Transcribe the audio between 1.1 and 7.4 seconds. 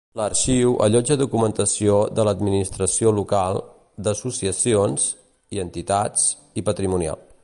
documentació de l'administració local, d'associacions i entitats i patrimonial.